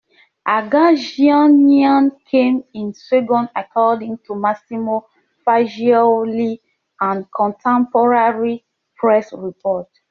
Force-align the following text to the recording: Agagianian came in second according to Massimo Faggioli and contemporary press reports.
Agagianian 0.47 2.09
came 2.25 2.63
in 2.73 2.91
second 2.91 3.49
according 3.55 4.17
to 4.25 4.33
Massimo 4.33 5.05
Faggioli 5.45 6.59
and 6.99 7.27
contemporary 7.31 8.65
press 8.97 9.31
reports. 9.31 9.91